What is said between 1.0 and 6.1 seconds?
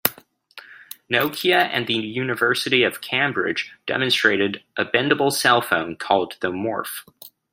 Nokia and the University of Cambridge demonstrated a bendable cell phone